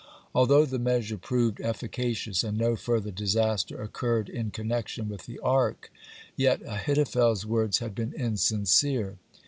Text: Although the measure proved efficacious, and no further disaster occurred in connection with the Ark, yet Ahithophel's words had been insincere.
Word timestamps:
Although 0.33 0.65
the 0.65 0.79
measure 0.79 1.15
proved 1.19 1.61
efficacious, 1.61 2.43
and 2.43 2.57
no 2.57 2.75
further 2.75 3.11
disaster 3.11 3.79
occurred 3.79 4.29
in 4.29 4.49
connection 4.49 5.07
with 5.07 5.27
the 5.27 5.37
Ark, 5.41 5.91
yet 6.35 6.59
Ahithophel's 6.67 7.45
words 7.45 7.77
had 7.77 7.93
been 7.93 8.11
insincere. 8.11 9.19